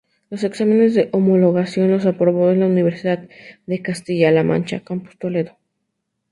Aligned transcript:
Los 0.31 0.43
exámenes 0.43 0.95
de 0.95 1.09
homologación 1.13 1.91
los 1.91 2.07
aprobó 2.07 2.49
en 2.49 2.61
la 2.61 2.65
Universidad 2.65 3.29
de 3.67 3.81
Castilla-La 3.83 4.43
Mancha, 4.43 4.79
campus 4.83 5.15
Toledo. 5.19 5.59